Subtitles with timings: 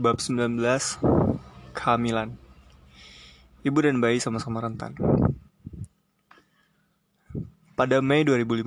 [0.00, 0.56] Bab 19
[1.76, 2.32] Kehamilan.
[3.60, 4.96] Ibu dan bayi sama-sama rentan.
[7.76, 8.64] Pada Mei 2015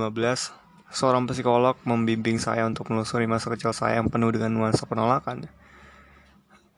[0.93, 5.49] Seorang psikolog membimbing saya untuk menelusuri masa kecil saya yang penuh dengan nuansa penolakan.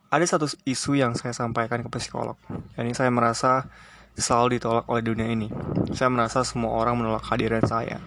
[0.07, 2.39] Ada satu isu yang saya sampaikan ke psikolog
[2.79, 3.67] yakni saya merasa
[4.15, 5.51] selalu ditolak oleh dunia ini.
[5.91, 7.99] Saya merasa semua orang menolak kehadiran saya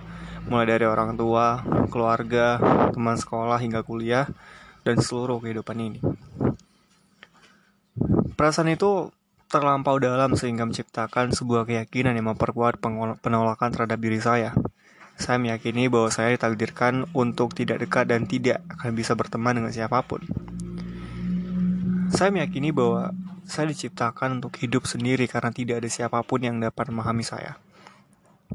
[0.48, 1.60] Mulai dari orang tua,
[1.92, 2.56] keluarga,
[2.96, 4.24] teman sekolah hingga kuliah
[4.86, 6.00] dan seluruh kehidupan ini.
[8.38, 9.10] Perasaan itu
[9.48, 12.78] terlampau dalam sehingga menciptakan sebuah keyakinan yang memperkuat
[13.24, 14.52] penolakan terhadap diri saya.
[15.18, 19.98] Saya meyakini bahwa saya ditakdirkan untuk tidak dekat dan tidak akan bisa berteman dengan siapa
[20.06, 20.22] pun.
[22.14, 23.10] Saya meyakini bahwa
[23.48, 27.58] saya diciptakan untuk hidup sendiri karena tidak ada siapa pun yang dapat memahami saya.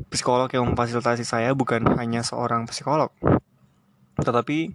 [0.08, 3.14] Psikolog yang memfasilitasi saya bukan hanya seorang psikolog,
[4.18, 4.74] tetapi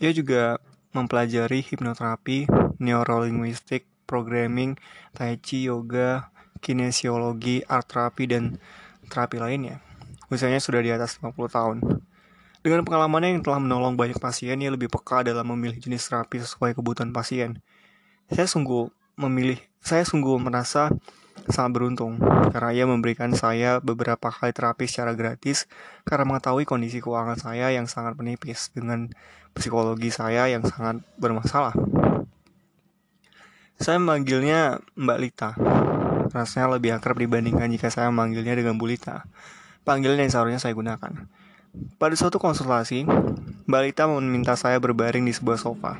[0.00, 0.58] ia juga
[0.96, 2.48] mempelajari hipnoterapi,
[2.80, 4.74] neurolinguistik, programming,
[5.14, 8.58] tai chi, yoga, kinesiologi, art terapi, dan
[9.06, 9.78] terapi lainnya.
[10.32, 11.76] Usianya sudah di atas 50 tahun.
[12.60, 16.76] Dengan pengalamannya yang telah menolong banyak pasien, ia lebih peka dalam memilih jenis terapi sesuai
[16.76, 17.60] kebutuhan pasien.
[18.28, 20.92] Saya sungguh memilih, saya sungguh merasa
[21.48, 22.20] sangat beruntung
[22.52, 25.64] karena ia memberikan saya beberapa kali terapi secara gratis
[26.04, 29.08] karena mengetahui kondisi keuangan saya yang sangat menipis dengan
[29.56, 31.72] psikologi saya yang sangat bermasalah.
[33.80, 35.50] Saya memanggilnya Mbak Lita.
[36.30, 39.24] Rasanya lebih akrab dibandingkan jika saya memanggilnya dengan Bu Lita.
[39.88, 41.26] Panggilan yang seharusnya saya gunakan.
[41.96, 43.08] Pada suatu konsultasi,
[43.64, 45.96] Mbak Lita meminta saya berbaring di sebuah sofa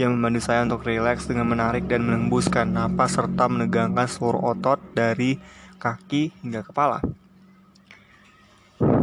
[0.00, 5.36] yang membantu saya untuk rileks dengan menarik dan menembuskan napas serta menegangkan seluruh otot dari
[5.76, 7.04] kaki hingga kepala.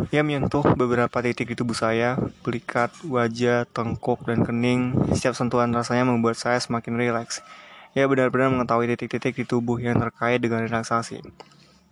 [0.09, 4.97] Ia menyentuh beberapa titik di tubuh saya, belikat, wajah, tengkuk, dan kening.
[5.13, 7.45] Setiap sentuhan rasanya membuat saya semakin rileks.
[7.93, 11.21] Ia benar-benar mengetahui titik-titik di tubuh yang terkait dengan relaksasi.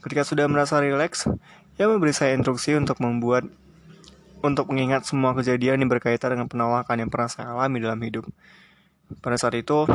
[0.01, 1.29] Ketika sudah merasa rileks,
[1.77, 3.45] ia memberi saya instruksi untuk membuat
[4.41, 8.25] untuk mengingat semua kejadian yang berkaitan dengan penolakan yang pernah saya alami dalam hidup.
[9.23, 9.87] Pada saat itu,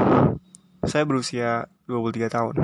[0.88, 2.54] saya berusia 23 tahun.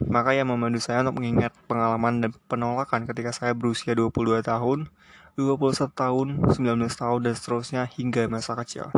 [0.00, 4.88] Maka ia membantu saya untuk mengingat pengalaman dan penolakan ketika saya berusia 22 tahun,
[5.36, 6.56] 21 tahun, 19
[6.88, 8.88] tahun, dan seterusnya hingga masa kecil.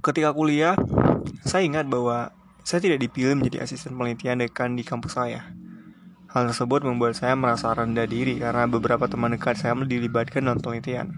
[0.00, 0.78] Ketika kuliah,
[1.44, 2.32] saya ingat bahwa
[2.64, 5.52] saya tidak dipilih menjadi asisten penelitian dekan di kampus saya.
[6.32, 11.12] Hal tersebut membuat saya merasa rendah diri karena beberapa teman dekat saya dilibatkan dalam penelitian.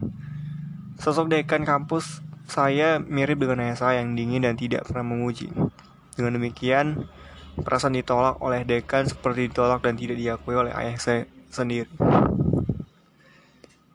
[0.98, 5.49] Sosok dekan kampus saya mirip dengan ayah saya yang dingin dan tidak pernah memuji.
[6.15, 7.09] Dengan demikian,
[7.59, 11.91] perasaan ditolak oleh dekan seperti ditolak dan tidak diakui oleh ayah saya sendiri.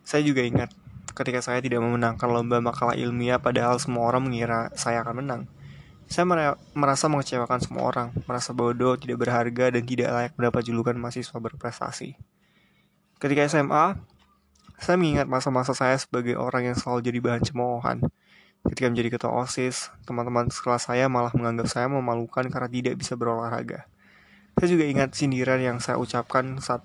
[0.03, 0.73] Saya juga ingat
[1.13, 5.41] ketika saya tidak memenangkan lomba makalah ilmiah padahal semua orang mengira saya akan menang.
[6.09, 6.25] Saya
[6.73, 12.17] merasa mengecewakan semua orang, merasa bodoh, tidak berharga, dan tidak layak mendapat julukan mahasiswa berprestasi.
[13.21, 13.93] Ketika SMA,
[14.81, 17.97] saya mengingat masa-masa saya sebagai orang yang selalu jadi bahan cemoohan.
[18.67, 23.87] Ketika menjadi ketua OSIS, teman-teman sekelas saya malah menganggap saya memalukan karena tidak bisa berolahraga.
[24.59, 26.83] Saya juga ingat sindiran yang saya ucapkan saat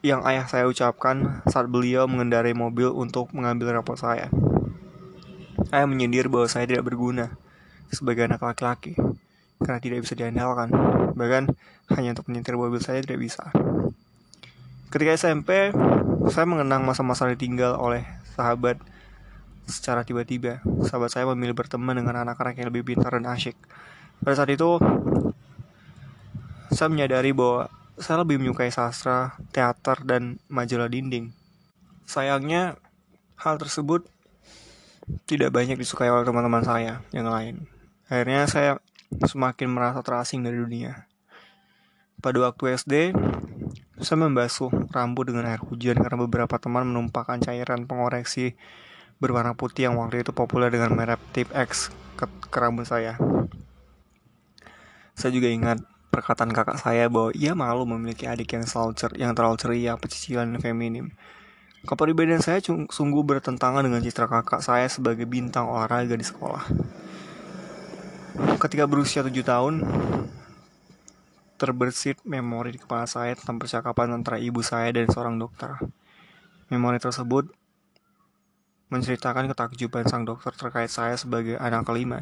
[0.00, 4.32] yang ayah saya ucapkan saat beliau mengendarai mobil untuk mengambil rapot saya.
[5.72, 7.36] Ayah menyindir bahwa saya tidak berguna
[7.92, 8.96] sebagai anak laki-laki
[9.60, 10.72] karena tidak bisa diandalkan.
[11.16, 11.52] Bahkan
[11.96, 13.52] hanya untuk menyetir mobil saya tidak bisa.
[14.88, 15.70] Ketika SMP,
[16.32, 18.02] saya mengenang masa-masa ditinggal oleh
[18.34, 18.80] sahabat
[19.70, 20.60] secara tiba-tiba.
[20.84, 23.56] Sahabat saya memilih berteman dengan anak-anak yang lebih pintar dan asyik.
[24.20, 24.76] Pada saat itu,
[26.74, 31.32] saya menyadari bahwa saya lebih menyukai sastra, teater, dan majalah dinding.
[32.04, 32.76] Sayangnya,
[33.40, 34.04] hal tersebut
[35.26, 37.66] tidak banyak disukai oleh teman-teman saya yang lain.
[38.10, 38.72] Akhirnya saya
[39.22, 41.06] semakin merasa terasing dari dunia.
[42.20, 42.94] Pada waktu SD,
[44.00, 48.56] saya membasuh rambut dengan air hujan karena beberapa teman menumpahkan cairan pengoreksi
[49.20, 53.20] berwarna putih yang waktu itu populer dengan merek Tip X ke, ke rambut saya.
[55.12, 59.36] Saya juga ingat perkataan kakak saya bahwa ia malu memiliki adik yang selalu cer yang
[59.36, 61.12] terlalu ceria, pecicilan, dan feminim.
[61.84, 66.64] Kepribadian saya sungguh bertentangan dengan citra kakak saya sebagai bintang olahraga di sekolah.
[68.60, 69.84] Ketika berusia 7 tahun,
[71.60, 75.76] terbersit memori di kepala saya tentang percakapan antara ibu saya dan seorang dokter.
[76.72, 77.48] Memori tersebut
[78.90, 82.18] menceritakan ketakjuban sang dokter terkait saya sebagai anak kelima.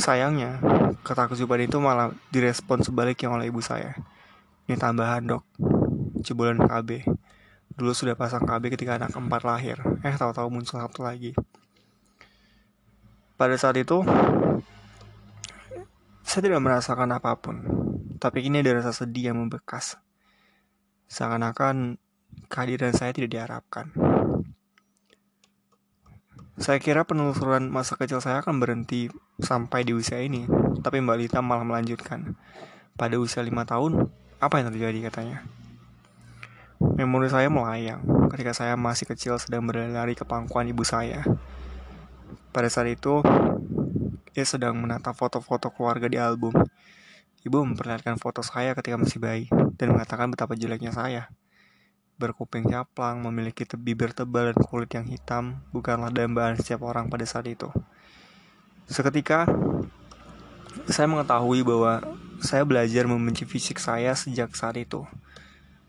[0.00, 0.58] Sayangnya,
[1.04, 3.92] ketakjuban itu malah direspon sebaliknya oleh ibu saya.
[4.64, 5.44] Ini tambahan dok,
[6.24, 7.04] jebolan KB.
[7.76, 9.76] Dulu sudah pasang KB ketika anak keempat lahir.
[10.02, 11.36] Eh, tahu-tahu muncul satu lagi.
[13.38, 14.02] pada saat itu
[16.26, 17.62] saya tidak merasakan apa pun,
[18.18, 19.94] tapi ini ada rasa sedih yang membekas.
[21.06, 22.02] Seakan-akan
[22.50, 23.94] kehadiran saya tidak diharapkan.
[26.58, 29.06] Saya kira penelusuran masa kecil saya akan berhenti
[29.38, 30.42] sampai di usia ini,
[30.82, 32.34] tapi Mbak Lita malah melanjutkan.
[32.98, 34.10] Pada usia lima tahun,
[34.42, 35.46] apa yang terjadi katanya?
[36.98, 38.02] Memori saya melayang
[38.34, 41.22] ketika saya masih kecil sedang berlari ke pangkuan ibu saya.
[42.50, 43.22] Pada saat itu,
[44.34, 46.50] ia sedang menata foto-foto keluarga di album.
[47.46, 49.46] Ibu memperlihatkan foto saya ketika masih bayi
[49.78, 51.30] dan mengatakan betapa jeleknya saya
[52.18, 57.46] berkuping caplang, memiliki bibir tebal dan kulit yang hitam, bukanlah dambaan setiap orang pada saat
[57.46, 57.70] itu.
[58.90, 59.46] Seketika,
[60.90, 62.02] saya mengetahui bahwa
[62.42, 65.06] saya belajar membenci fisik saya sejak saat itu.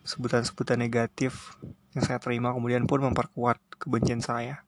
[0.05, 1.57] Sebutan-sebutan negatif
[1.97, 4.61] yang saya terima kemudian pun memperkuat kebencian saya.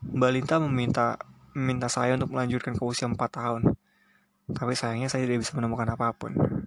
[0.00, 1.06] Mbak Linta meminta
[1.52, 3.62] meminta saya untuk melanjutkan ke usia 4 tahun.
[4.50, 6.59] Tapi sayangnya saya tidak bisa menemukan apa pun.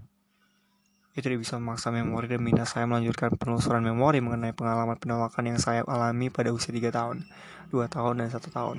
[1.13, 5.59] Ia tidak bisa memaksa memori dan minta saya melanjutkan penelusuran memori mengenai pengalaman penolakan yang
[5.61, 7.29] saya alami pada usia 3 tahun,
[7.69, 8.77] 2 tahun, dan 1 tahun.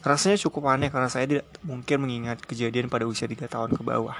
[0.00, 4.16] Rasanya cukup aneh karena saya tidak mungkin mengingat kejadian pada usia 3 tahun ke bawah.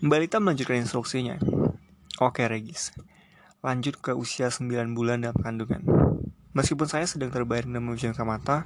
[0.00, 1.36] Mbak Lita melanjutkan instruksinya.
[2.24, 2.96] Oke Regis,
[3.60, 5.84] lanjut ke usia 9 bulan dalam kandungan.
[6.56, 8.64] Meskipun saya sedang terbayang dan memejamkan mata,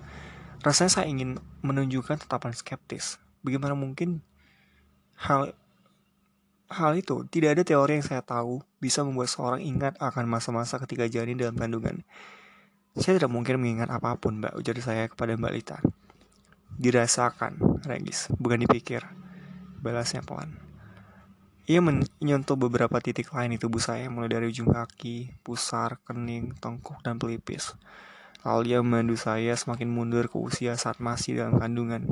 [0.63, 3.19] rasanya saya ingin menunjukkan tatapan skeptis.
[3.43, 4.23] Bagaimana mungkin
[5.19, 5.57] hal
[6.69, 11.09] hal itu, tidak ada teori yang saya tahu bisa membuat seorang ingat akan masa-masa ketika
[11.09, 12.05] janin dalam kandungan.
[12.97, 15.79] Saya tidak mungkin mengingat apa pun, Mbak, ujar saya kepada Mbak Lita.
[16.77, 19.03] Dirasakan, Regis, bukan dipikir.
[19.81, 20.59] Balasnya pelan.
[21.69, 27.05] Ia menyentuh beberapa titik lain di tubuh saya, mulai dari ujung kaki, pusar, kening, tengkuk,
[27.05, 27.77] dan pelipis.
[28.41, 32.09] Lalu ia memandu saya semakin mundur ke usia saat masih dalam kandungan.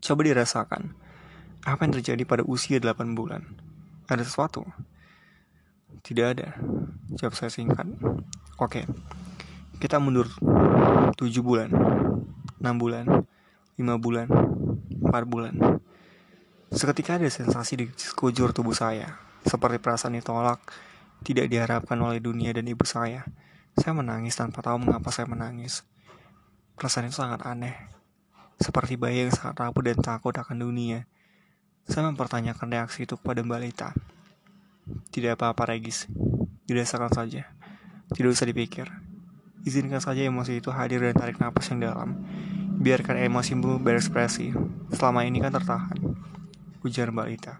[0.00, 0.96] Coba dirasakan.
[1.62, 3.46] Apa yang terjadi pada usia 8 bulan?
[4.10, 4.66] Ada sesuatu?
[6.02, 6.58] Tidak ada.
[7.14, 7.86] Jawab saya singkat.
[8.58, 8.82] Oke.
[9.78, 10.26] Kita mundur
[11.14, 11.70] 7 bulan,
[12.58, 13.06] 6 bulan,
[13.78, 15.54] 5 bulan, 4 bulan.
[16.74, 20.58] Seketika ada sensasi di sekujur tubuh saya, seperti perasaan ditolak,
[21.22, 23.22] tidak diharapkan oleh dunia dan ibu saya.
[23.78, 25.86] Saya menangis tanpa tahu mengapa saya menangis.
[26.74, 27.74] Perasaan itu sangat aneh,
[28.58, 31.06] seperti bayi yang sangat rapuh dan takut akan dunia.
[31.86, 33.90] Saya mempertanyakan reaksi itu kepada Mbak Lita.
[35.10, 36.06] Tidak apa-apa, Regis.
[36.66, 37.50] Dirasakan saja.
[38.14, 38.90] Tidak usah dipikir.
[39.62, 42.18] Izinkan saja emosi itu hadir dan tarik nafas yang dalam.
[42.82, 44.50] Biarkan emosimu berekspresi.
[44.94, 45.98] Selama ini kan tertahan.
[46.82, 47.54] Ujar Mbak Lita.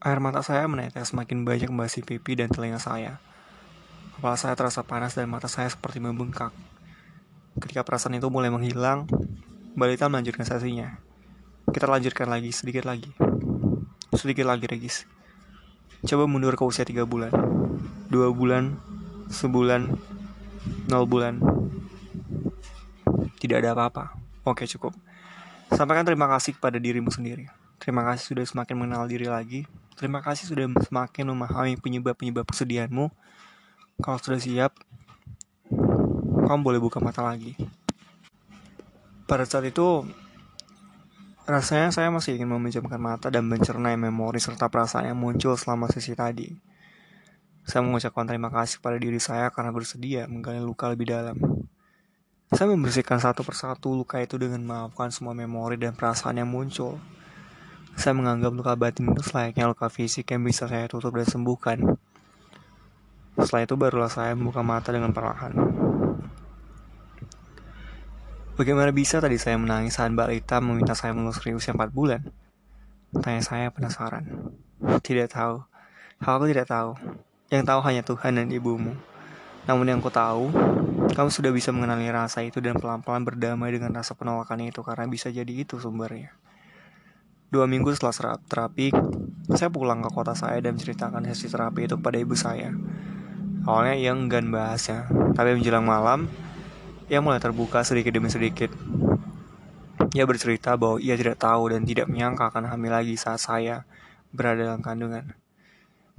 [0.00, 3.20] Air mata saya menetes semakin banyak membasi pipi dan telinga saya.
[4.16, 6.56] Kepala saya terasa panas dan mata saya seperti membengkak.
[7.60, 9.04] Ketika perasaan itu mulai menghilang,
[9.76, 11.09] Mbak Lita melanjutkan sesinya.
[11.70, 13.06] Kita lanjutkan lagi, sedikit lagi.
[14.10, 15.06] Sedikit lagi, Regis.
[16.02, 17.30] Coba mundur ke usia 3 bulan.
[18.10, 18.74] 2 bulan,
[19.30, 19.86] sebulan,
[20.90, 21.38] 0 bulan.
[23.38, 24.18] Tidak ada apa-apa.
[24.42, 24.98] Oke, cukup.
[25.70, 27.46] Sampaikan terima kasih kepada dirimu sendiri.
[27.78, 29.62] Terima kasih sudah semakin mengenal diri lagi.
[29.94, 33.14] Terima kasih sudah semakin memahami penyebab-penyebab kesedihanmu.
[34.02, 34.74] Kalau sudah siap,
[36.50, 37.54] kamu boleh buka mata lagi.
[39.30, 40.02] Pada saat itu,
[41.50, 46.14] Rasanya saya masih ingin memejamkan mata dan mencerna memori serta perasaan yang muncul selama sesi
[46.14, 46.46] tadi.
[47.66, 51.34] Saya mengucapkan terima kasih pada diri saya karena bersedia menggali luka lebih dalam.
[52.54, 57.02] Saya membersihkan satu persatu luka itu dengan memaafkan semua memori dan perasaan yang muncul.
[57.98, 61.82] Saya menganggap luka batin itu selayaknya luka fisik yang bisa saya tutup dan sembuhkan.
[63.42, 65.79] Setelah itu barulah saya membuka mata dengan perlahan.
[68.60, 72.20] Bagaimana bisa tadi saya menangis saat Mbak Lita meminta saya menelusuri usia 4 bulan?
[73.08, 74.52] Tanya saya penasaran.
[75.00, 75.64] Tidak tahu.
[76.20, 76.92] Aku tidak tahu.
[77.48, 78.92] Yang tahu hanya Tuhan dan ibumu.
[79.64, 80.52] Namun yang ku tahu,
[81.08, 85.32] kamu sudah bisa mengenali rasa itu dan pelan-pelan berdamai dengan rasa penolakan itu karena bisa
[85.32, 86.36] jadi itu sumbernya.
[87.48, 88.92] Dua minggu setelah terapi,
[89.56, 92.76] saya pulang ke kota saya dan menceritakan sesi terapi itu kepada ibu saya.
[93.64, 96.28] Awalnya ia enggan bahasnya, tapi menjelang malam,
[97.10, 98.70] ia mulai terbuka sedikit demi sedikit.
[100.14, 103.82] Ia bercerita bahwa ia tidak tahu dan tidak menyangka akan hamil lagi saat saya
[104.30, 105.34] berada dalam kandungan.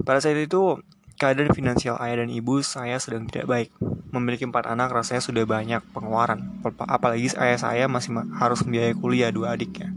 [0.04, 0.84] Pada saat itu,
[1.16, 3.68] keadaan finansial ayah dan ibu saya sedang tidak baik.
[4.12, 9.56] Memiliki empat anak rasanya sudah banyak pengeluaran, apalagi ayah saya masih harus membiayai kuliah dua
[9.56, 9.88] adiknya.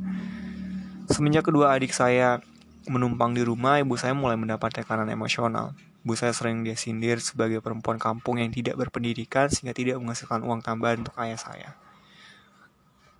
[1.11, 2.39] Semenjak kedua adik saya
[2.87, 5.75] menumpang di rumah, ibu saya mulai mendapat tekanan emosional.
[6.05, 10.61] Ibu saya sering dia sindir sebagai perempuan kampung yang tidak berpendidikan sehingga tidak menghasilkan uang
[10.61, 11.69] tambahan untuk ayah saya.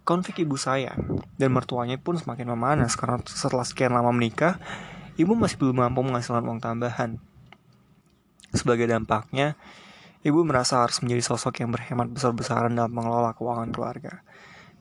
[0.06, 0.94] Konflik ibu saya
[1.42, 4.62] dan mertuanya pun semakin memanas karena setelah sekian lama menikah,
[5.18, 7.18] ibu masih belum mampu menghasilkan uang tambahan.
[8.54, 9.58] Sebagai dampaknya,
[10.22, 14.22] ibu merasa harus menjadi sosok yang berhemat besar-besaran dalam mengelola keuangan keluarga.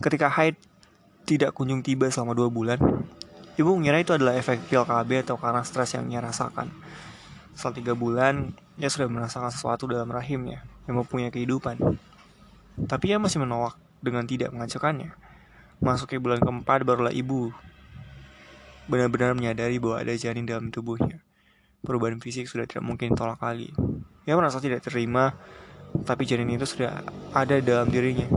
[0.04, 0.60] Ketika haid
[1.24, 2.76] tidak kunjung tiba selama dua bulan,
[3.56, 6.68] ibu mengira itu adalah efek pil KB atau karena stres yang ia rasakan.
[7.54, 11.78] Setelah tiga bulan, ia sudah merasakan sesuatu dalam rahimnya yang mempunyai kehidupan.
[12.90, 15.14] Tapi ia masih menolak dengan tidak mengacukannya.
[15.78, 17.54] Masuk ke bulan keempat barulah ibu
[18.84, 21.24] benar-benar menyadari bahwa ada janin dalam tubuhnya.
[21.84, 23.72] Perubahan fisik sudah tidak mungkin tolak lagi.
[24.24, 25.36] Ia merasa tidak terima,
[26.04, 28.28] tapi janin itu sudah ada dalam dirinya.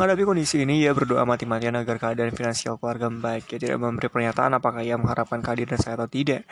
[0.00, 3.44] Menghadapi kondisi ini, ia berdoa mati-matian agar keadaan finansial keluarga membaik.
[3.52, 6.48] Ia tidak memberi pernyataan apakah ia mengharapkan kehadiran saya atau tidak.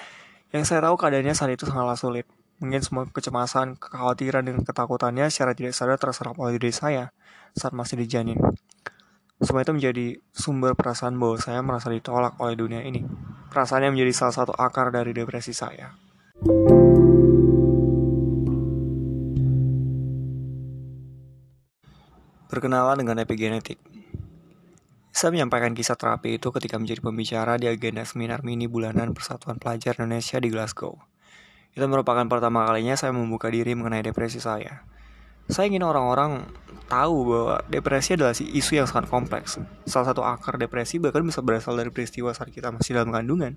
[0.53, 2.29] Yang saya tahu keadaannya saat itu sangatlah sulit.
[2.61, 7.09] Mungkin semua kecemasan, kekhawatiran, dan ketakutannya secara tidak sadar terserap oleh diri saya
[7.57, 8.37] saat masih dijanin.
[9.41, 13.01] Semua itu menjadi sumber perasaan bahwa saya merasa ditolak oleh dunia ini.
[13.49, 15.97] Perasaannya menjadi salah satu akar dari depresi saya.
[22.59, 23.79] Berkenalan dengan epigenetik.
[25.15, 29.95] Saya menyampaikan kisah terapi itu ketika menjadi pembicara di agenda seminar mini bulanan Persatuan Pelajar
[30.03, 30.99] Indonesia di Glasgow.
[31.71, 34.83] Itu merupakan pertama kalinya saya membuka diri mengenai depresi saya.
[35.47, 36.51] Saya ingin orang-orang
[36.91, 39.63] tahu bahwa depresi adalah isu yang sangat kompleks.
[39.87, 43.55] Salah satu akar depresi bahkan bisa berasal dari peristiwa saat kita masih dalam kandungan.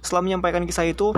[0.00, 1.12] Setelah menyampaikan kisah itu,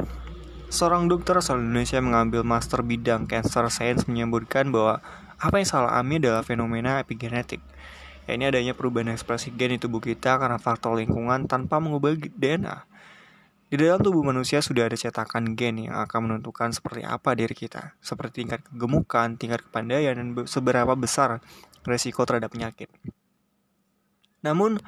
[0.75, 4.99] seorang dokter asal Indonesia mengambil master bidang cancer science menyebutkan bahwa
[5.41, 7.65] apa yang salah alami adalah fenomena epigenetik.
[8.29, 12.85] Ya, ini adanya perubahan ekspresi gen di tubuh kita karena faktor lingkungan tanpa mengubah DNA.
[13.71, 17.97] Di dalam tubuh manusia sudah ada cetakan gen yang akan menentukan seperti apa diri kita,
[18.05, 21.41] seperti tingkat kegemukan, tingkat kepandaian, dan seberapa besar
[21.89, 22.91] resiko terhadap penyakit.
[24.45, 24.83] Namun,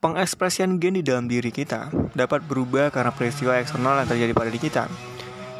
[0.00, 4.62] pengekspresian gen di dalam diri kita dapat berubah karena peristiwa eksternal yang terjadi pada diri
[4.62, 4.84] kita.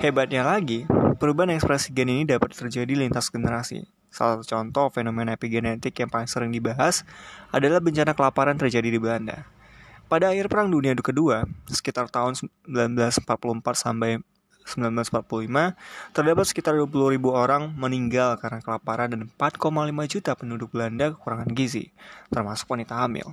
[0.01, 0.89] Hebatnya lagi,
[1.21, 4.02] perubahan ekspresi gen ini dapat terjadi lintas generasi.
[4.13, 7.01] Salah satu contoh fenomena epigenetik yang paling sering dibahas
[7.49, 9.49] adalah bencana kelaparan terjadi di Belanda.
[10.13, 12.37] Pada akhir Perang Dunia Kedua, sekitar tahun
[12.69, 13.25] 1944
[13.73, 14.21] sampai
[14.69, 15.73] 1945,
[16.13, 21.89] terdapat sekitar 20 ribu orang meninggal karena kelaparan dan 4,5 juta penduduk Belanda kekurangan gizi,
[22.29, 23.33] termasuk wanita hamil.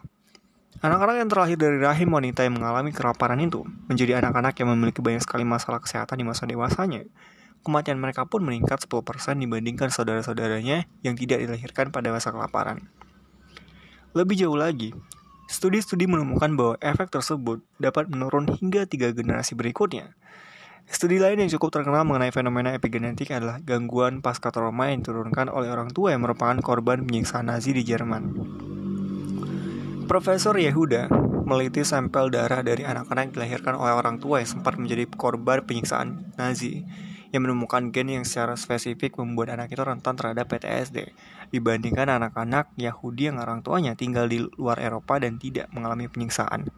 [0.80, 5.20] Anak-anak yang terlahir dari rahim wanita yang mengalami kelaparan itu menjadi anak-anak yang memiliki banyak
[5.20, 7.04] sekali masalah kesehatan di masa dewasanya
[7.64, 9.06] kematian mereka pun meningkat 10%
[9.40, 12.88] dibandingkan saudara-saudaranya yang tidak dilahirkan pada masa kelaparan.
[14.18, 14.96] Lebih jauh lagi,
[15.50, 20.18] studi-studi menemukan bahwa efek tersebut dapat menurun hingga tiga generasi berikutnya.
[20.90, 25.70] Studi lain yang cukup terkenal mengenai fenomena epigenetik adalah gangguan pasca trauma yang diturunkan oleh
[25.70, 28.34] orang tua yang merupakan korban penyiksaan Nazi di Jerman.
[30.10, 31.06] Profesor Yehuda
[31.46, 36.34] meliti sampel darah dari anak-anak yang dilahirkan oleh orang tua yang sempat menjadi korban penyiksaan
[36.42, 36.82] Nazi
[37.30, 41.14] yang menemukan gen yang secara spesifik membuat anak itu rentan terhadap PTSD
[41.54, 46.70] dibandingkan anak-anak Yahudi yang orang tuanya tinggal di luar Eropa dan tidak mengalami penyiksaan.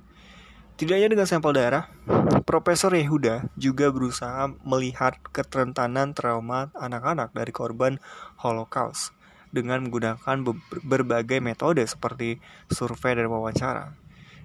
[0.76, 1.94] Tidak hanya dengan sampel darah,
[2.42, 8.02] Profesor Yehuda juga berusaha melihat keterentanan trauma anak-anak dari korban
[8.42, 9.14] Holocaust
[9.54, 10.42] dengan menggunakan
[10.82, 12.42] berbagai metode seperti
[12.72, 14.01] survei dan wawancara.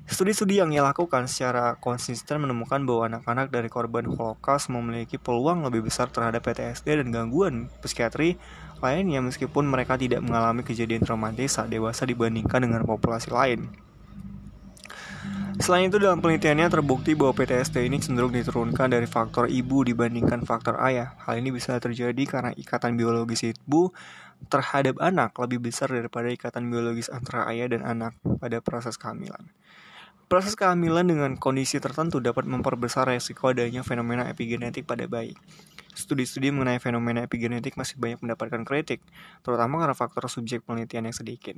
[0.07, 5.91] Studi-studi yang ia lakukan secara konsisten menemukan bahwa anak-anak dari korban Holocaust memiliki peluang lebih
[5.91, 8.39] besar terhadap PTSD dan gangguan psikiatri
[8.79, 13.67] lainnya meskipun mereka tidak mengalami kejadian traumatis saat dewasa dibandingkan dengan populasi lain.
[15.57, 20.79] Selain itu dalam penelitiannya terbukti bahwa PTSD ini cenderung diturunkan dari faktor ibu dibandingkan faktor
[20.87, 21.19] ayah.
[21.25, 23.91] Hal ini bisa terjadi karena ikatan biologis ibu
[24.53, 29.51] terhadap anak lebih besar daripada ikatan biologis antara ayah dan anak pada proses kehamilan.
[30.27, 35.39] Proses kehamilan dengan kondisi tertentu dapat memperbesar resiko adanya fenomena epigenetik pada bayi.
[35.95, 39.07] Studi-studi mengenai fenomena epigenetik masih banyak mendapatkan kritik,
[39.47, 41.55] terutama karena faktor subjek penelitian yang sedikit.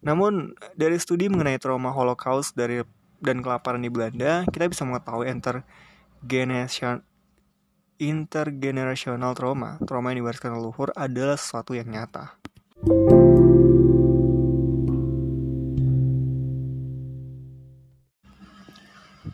[0.00, 2.80] Namun, dari studi mengenai trauma Holocaust dari
[3.20, 7.04] dan kelaparan di Belanda, kita bisa mengetahui intergeneration
[7.96, 12.36] intergenerational trauma, trauma yang diwariskan leluhur adalah sesuatu yang nyata.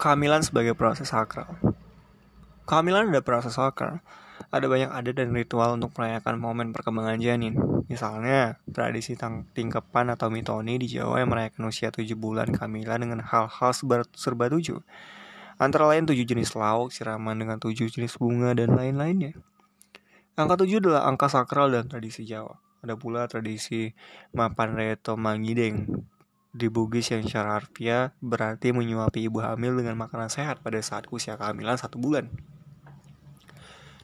[0.02, 1.46] Kehamilan sebagai proses sakral.
[2.66, 4.02] Kehamilan ada proses sakral.
[4.50, 7.54] Ada banyak adat dan ritual untuk merayakan momen perkembangan janin.
[7.86, 9.14] Misalnya, tradisi
[9.54, 13.70] tingkepan atau mitoni di Jawa yang merayakan usia 7 bulan kehamilan dengan hal-hal
[14.18, 14.82] serba tujuh.
[15.62, 19.38] Antara lain tujuh jenis lauk, siraman dengan tujuh jenis bunga, dan lain-lainnya.
[20.34, 22.58] Angka tujuh adalah angka sakral dan tradisi Jawa.
[22.82, 23.94] Ada pula tradisi
[24.34, 25.86] mapan reto mangideng
[26.52, 31.40] di Bugis yang secara harfiah berarti menyuapi ibu hamil dengan makanan sehat pada saat usia
[31.40, 32.28] kehamilan satu bulan.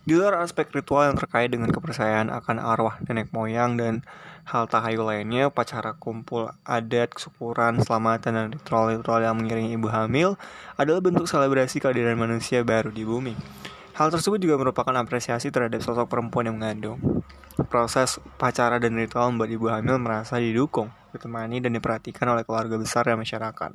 [0.09, 4.01] Di luar aspek ritual yang terkait dengan kepercayaan akan arwah nenek moyang dan
[4.49, 10.41] hal tahayul lainnya, upacara kumpul adat, syukuran, selamatan, dan ritual-ritual yang mengiringi ibu hamil
[10.81, 13.37] adalah bentuk selebrasi kehadiran manusia baru di bumi.
[14.01, 17.21] Hal tersebut juga merupakan apresiasi terhadap sosok perempuan yang mengandung.
[17.69, 23.07] Proses upacara dan ritual membuat ibu hamil merasa didukung, ditemani, dan diperhatikan oleh keluarga besar
[23.09, 23.71] dan masyarakat.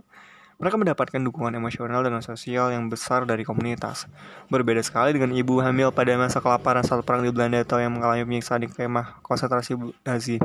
[0.62, 4.06] Mereka mendapatkan dukungan emosional dan sosial yang besar dari komunitas.
[4.48, 8.24] Berbeda sekali dengan ibu hamil pada masa kelaparan saat perang di Belanda atau yang mengalami
[8.24, 9.76] penyiksaan di kemah konsentrasi
[10.06, 10.38] Nazi.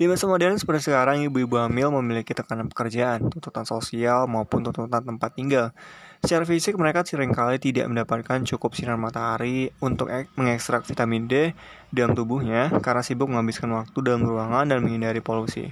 [0.00, 5.36] Di masa modern seperti sekarang, ibu-ibu hamil memiliki tekanan pekerjaan, tuntutan sosial, maupun tuntutan tempat
[5.36, 5.76] tinggal.
[6.24, 10.08] Secara fisik, mereka sering kali tidak mendapatkan cukup sinar matahari untuk
[10.40, 11.52] mengekstrak vitamin D
[11.92, 15.68] dalam tubuhnya karena sibuk menghabiskan waktu dalam ruangan dan menghindari polusi.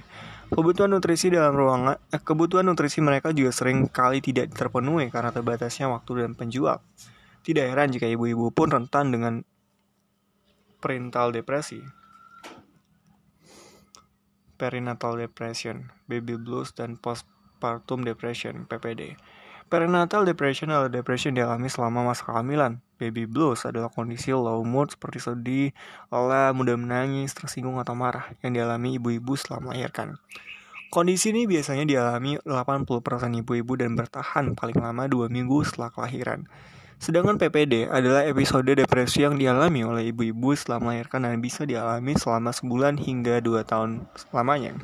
[0.53, 5.89] Kebutuhan nutrisi dalam ruangan, eh, kebutuhan nutrisi mereka juga sering kali tidak terpenuhi karena terbatasnya
[5.89, 6.85] waktu dan penjual.
[7.41, 9.41] Tidak heran jika ibu-ibu pun rentan dengan
[10.77, 11.81] perinatal depresi,
[14.59, 19.15] perinatal depression, baby blues, dan postpartum depression (PPD).
[19.69, 22.81] Perinatal depression adalah depresi yang dialami selama masa kehamilan.
[22.97, 25.69] Baby blues adalah kondisi low mood seperti sedih,
[26.09, 30.17] lelah, mudah menangis, tersinggung atau marah yang dialami ibu-ibu setelah melahirkan.
[30.89, 36.49] Kondisi ini biasanya dialami 80% ibu-ibu dan bertahan paling lama 2 minggu setelah kelahiran.
[36.99, 42.51] Sedangkan PPD adalah episode depresi yang dialami oleh ibu-ibu setelah melahirkan dan bisa dialami selama
[42.51, 44.75] sebulan hingga 2 tahun selamanya.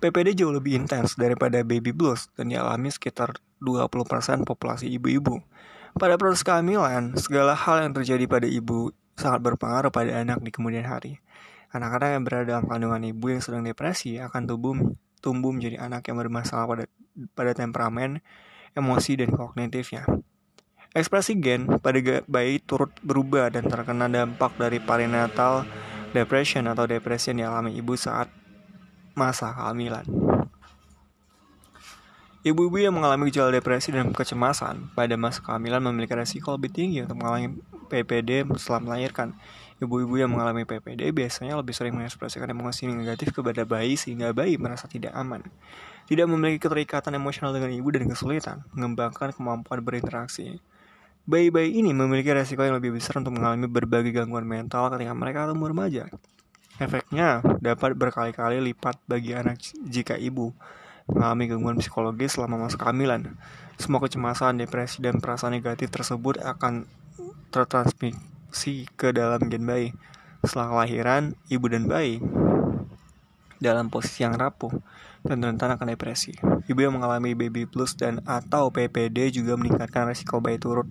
[0.00, 5.44] PPD jauh lebih intens daripada baby blues dan dialami sekitar 20% populasi ibu-ibu.
[5.92, 10.88] Pada proses kehamilan, segala hal yang terjadi pada ibu sangat berpengaruh pada anak di kemudian
[10.88, 11.20] hari.
[11.76, 14.74] Anak-anak yang berada dalam kandungan ibu yang sedang depresi akan tumbuh
[15.20, 16.84] tumbuh menjadi anak yang bermasalah pada
[17.36, 18.24] pada temperamen,
[18.72, 20.08] emosi dan kognitifnya.
[20.90, 25.62] Ekspresi gen pada bayi turut berubah dan terkena dampak dari perinatal
[26.10, 28.26] depression atau depresi yang dialami ibu saat
[29.14, 30.02] masa kehamilan.
[32.42, 37.22] Ibu-ibu yang mengalami gejala depresi dan kecemasan pada masa kehamilan memiliki resiko lebih tinggi untuk
[37.22, 37.54] mengalami
[37.86, 39.38] PPD setelah melahirkan.
[39.78, 44.90] Ibu-ibu yang mengalami PPD biasanya lebih sering mengekspresikan emosi negatif kepada bayi sehingga bayi merasa
[44.90, 45.46] tidak aman.
[46.10, 50.58] Tidak memiliki keterikatan emosional dengan ibu dan kesulitan mengembangkan kemampuan berinteraksi.
[51.28, 55.68] Bayi-bayi ini memiliki resiko yang lebih besar untuk mengalami berbagai gangguan mental ketika mereka tumbuh
[55.68, 56.08] remaja.
[56.80, 60.56] Efeknya dapat berkali-kali lipat bagi anak jika ibu
[61.10, 63.36] mengalami gangguan psikologis selama masa kehamilan.
[63.76, 66.88] Semua kecemasan, depresi, dan perasaan negatif tersebut akan
[67.52, 69.92] tertransmisi ke dalam gen bayi.
[70.40, 72.20] Setelah kelahiran, ibu dan bayi
[73.60, 74.72] dalam posisi yang rapuh
[75.22, 76.32] dan rentan akan depresi.
[76.66, 80.88] Ibu yang mengalami baby blues dan atau PPD juga meningkatkan resiko bayi turut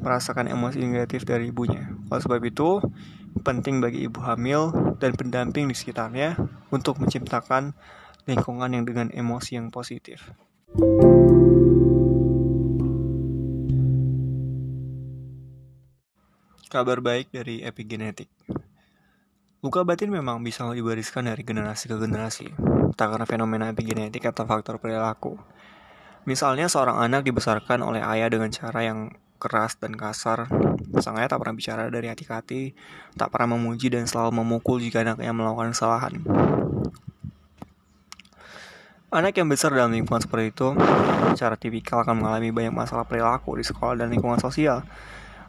[0.00, 1.92] merasakan emosi negatif dari ibunya.
[2.08, 2.80] Oleh sebab itu,
[3.44, 6.36] penting bagi ibu hamil dan pendamping di sekitarnya
[6.72, 7.76] untuk menciptakan
[8.24, 10.32] lingkungan yang dengan emosi yang positif.
[16.70, 18.30] Kabar baik dari epigenetik.
[19.60, 22.48] Luka batin memang bisa diwariskan dari generasi ke generasi,
[22.96, 25.36] tak karena fenomena epigenetik atau faktor perilaku.
[26.24, 30.48] Misalnya seorang anak dibesarkan oleh ayah dengan cara yang keras dan kasar.
[31.04, 32.62] Sang ayah tak pernah bicara dari hati ke hati,
[33.20, 36.24] tak pernah memuji dan selalu memukul jika anaknya melakukan kesalahan.
[39.12, 40.72] Anak yang besar dalam lingkungan seperti itu,
[41.36, 44.88] secara tipikal akan mengalami banyak masalah perilaku di sekolah dan lingkungan sosial.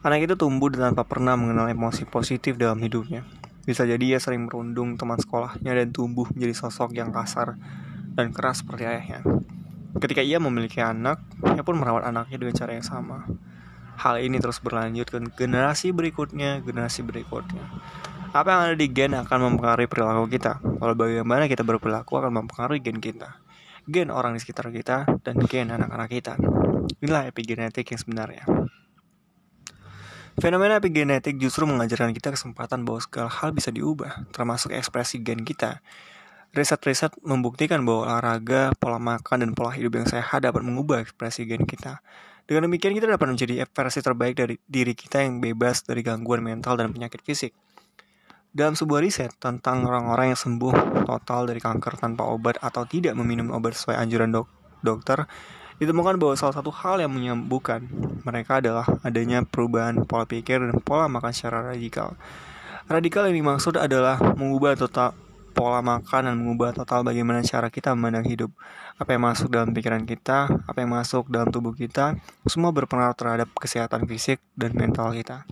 [0.03, 3.23] Anak itu tumbuh tanpa pernah mengenal emosi positif dalam hidupnya.
[3.61, 7.57] Bisa jadi ia sering merundung teman sekolahnya dan tumbuh menjadi sosok yang kasar
[8.17, 9.21] dan keras seperti ayahnya.
[10.01, 13.27] Ketika ia memiliki anak, ia pun merawat anaknya dengan cara yang sama.
[14.01, 17.61] Hal ini terus berlanjut ke generasi berikutnya, generasi berikutnya.
[18.31, 20.63] Apa yang ada di gen akan mempengaruhi perilaku kita.
[20.63, 23.37] Kalau bagaimana kita berperilaku akan mempengaruhi gen kita.
[23.85, 26.33] Gen orang di sekitar kita dan gen anak-anak kita.
[27.03, 28.43] Inilah epigenetik yang sebenarnya.
[30.39, 35.83] Fenomena epigenetik justru mengajarkan kita kesempatan bahwa segala hal bisa diubah, termasuk ekspresi gen kita.
[36.55, 41.67] Riset-riset membuktikan bahwa olahraga, pola makan, dan pola hidup yang sehat dapat mengubah ekspresi gen
[41.67, 41.99] kita.
[42.47, 46.79] Dengan demikian kita dapat menjadi versi terbaik dari diri kita yang bebas dari gangguan mental
[46.79, 47.51] dan penyakit fisik.
[48.51, 53.55] Dalam sebuah riset tentang orang-orang yang sembuh total dari kanker tanpa obat atau tidak meminum
[53.55, 54.47] obat sesuai anjuran dok
[54.83, 55.23] dokter,
[55.81, 57.81] Ditemukan bahwa salah satu hal yang menyembuhkan
[58.21, 62.13] mereka adalah adanya perubahan pola pikir dan pola makan secara radikal.
[62.85, 65.17] Radikal yang dimaksud adalah mengubah total
[65.57, 68.53] pola makan dan mengubah total bagaimana cara kita memandang hidup.
[69.01, 72.13] Apa yang masuk dalam pikiran kita, apa yang masuk dalam tubuh kita,
[72.45, 75.49] semua berpengaruh terhadap kesehatan fisik dan mental kita.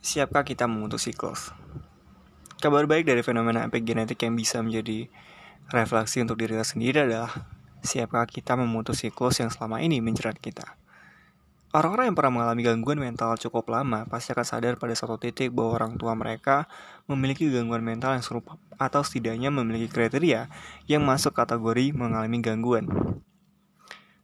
[0.00, 1.52] Siapkah kita memutus siklus?
[2.60, 5.08] Kabar baik dari fenomena epigenetik yang bisa menjadi
[5.72, 7.48] refleksi untuk diri kita sendiri adalah
[7.80, 10.76] siapkah kita memutus siklus yang selama ini menjerat kita.
[11.72, 15.80] Orang-orang yang pernah mengalami gangguan mental cukup lama pasti akan sadar pada satu titik bahwa
[15.80, 16.68] orang tua mereka
[17.08, 20.52] memiliki gangguan mental yang serupa atau setidaknya memiliki kriteria
[20.84, 22.84] yang masuk kategori mengalami gangguan.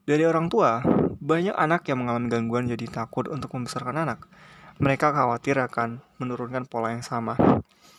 [0.04, 0.84] Dari orang tua,
[1.24, 4.28] banyak anak yang mengalami gangguan jadi takut untuk membesarkan anak
[4.76, 7.32] mereka khawatir akan menurunkan pola yang sama,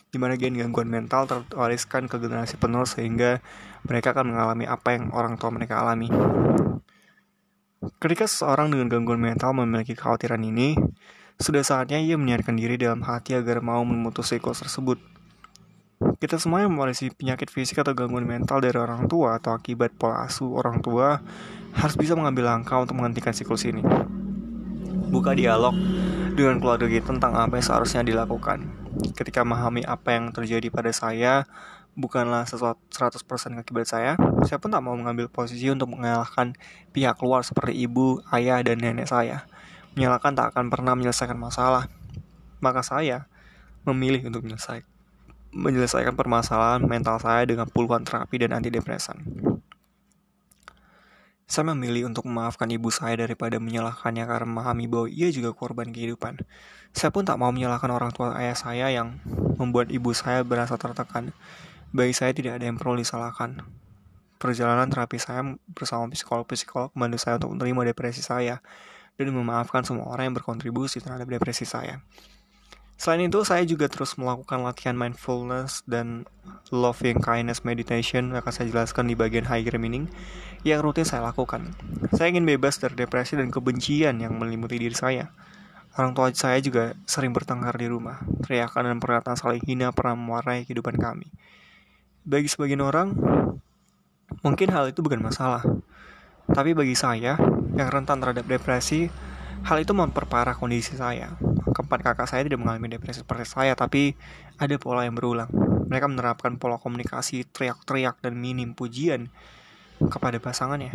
[0.08, 3.44] di mana gen gangguan mental terwariskan ke generasi penerus sehingga
[3.84, 6.08] mereka akan mengalami apa yang orang tua mereka alami.
[7.98, 10.74] Ketika seseorang dengan gangguan mental memiliki kekhawatiran ini,
[11.38, 14.98] sudah saatnya ia menyiarkan diri dalam hati agar mau memutus siklus tersebut.
[16.18, 20.26] Kita semua yang mewarisi penyakit fisik atau gangguan mental dari orang tua atau akibat pola
[20.26, 21.18] asuh orang tua
[21.74, 23.82] harus bisa mengambil langkah untuk menghentikan siklus ini.
[25.10, 25.74] Buka dialog
[26.38, 28.70] dengan keluarga kita tentang apa yang seharusnya dilakukan.
[29.18, 31.42] Ketika memahami apa yang terjadi pada saya,
[31.98, 34.14] bukanlah sesuatu 100% akibat saya,
[34.46, 36.54] saya pun tak mau mengambil posisi untuk mengalahkan
[36.94, 39.50] pihak luar seperti ibu, ayah, dan nenek saya.
[39.98, 41.90] Menyalahkan tak akan pernah menyelesaikan masalah.
[42.62, 43.26] Maka saya
[43.82, 44.86] memilih untuk menyelesaikan
[45.48, 49.47] menyelesaikan permasalahan mental saya dengan puluhan terapi dan antidepresan.
[51.48, 56.44] Saya memilih untuk memaafkan ibu saya daripada menyalahkannya karena memahami bahwa ia juga korban kehidupan.
[56.92, 59.16] Saya pun tak mau menyalahkan orang tua ayah saya yang
[59.56, 61.32] membuat ibu saya berasa tertekan.
[61.88, 63.64] Bagi saya tidak ada yang perlu disalahkan.
[64.36, 68.60] Perjalanan terapi saya bersama psikolog-psikolog membantu saya untuk menerima depresi saya
[69.16, 72.04] dan memaafkan semua orang yang berkontribusi terhadap depresi saya.
[72.98, 76.26] Selain itu, saya juga terus melakukan latihan mindfulness dan
[76.74, 80.10] loving kindness meditation yang akan saya jelaskan di bagian higher meaning
[80.66, 81.78] yang rutin saya lakukan.
[82.10, 85.30] Saya ingin bebas dari depresi dan kebencian yang meliputi diri saya.
[85.94, 88.18] Orang tua saya juga sering bertengkar di rumah.
[88.42, 91.30] Teriakan dan perkataan saling hina pernah mewarnai kehidupan kami.
[92.26, 93.14] Bagi sebagian orang,
[94.42, 95.62] mungkin hal itu bukan masalah.
[96.50, 97.38] Tapi bagi saya,
[97.78, 99.06] yang rentan terhadap depresi,
[99.62, 101.38] hal itu memperparah kondisi saya
[101.78, 104.18] keempat kakak saya tidak mengalami depresi seperti saya, tapi
[104.58, 105.46] ada pola yang berulang.
[105.86, 109.30] Mereka menerapkan pola komunikasi teriak-teriak dan minim pujian
[110.02, 110.90] kepada pasangannya.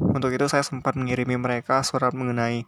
[0.00, 2.64] Untuk itu saya sempat mengirimi mereka surat mengenai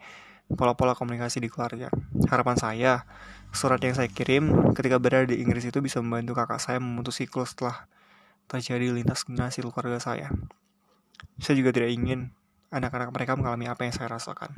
[0.52, 1.88] pola-pola komunikasi di keluarga.
[2.28, 2.92] Harapan saya,
[3.56, 7.56] surat yang saya kirim ketika berada di Inggris itu bisa membantu kakak saya memutus siklus
[7.56, 7.88] setelah
[8.44, 10.28] terjadi lintas generasi keluarga saya.
[11.40, 12.36] Saya juga tidak ingin
[12.68, 14.52] anak-anak mereka mengalami apa yang saya rasakan.